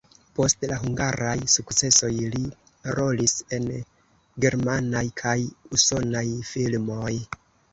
Post 0.37 0.63
la 0.69 0.77
hungaraj 0.83 1.33
sukcesoj 1.55 2.09
li 2.37 2.41
rolis 2.99 3.35
en 3.59 3.69
germanaj 4.47 5.05
kaj 5.23 5.37
usonaj 5.79 6.27
filmoj. 6.55 7.17